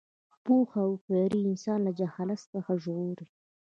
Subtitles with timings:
[0.43, 3.27] پوهه او هوښیاري انسان له جهالت څخه ژغوري.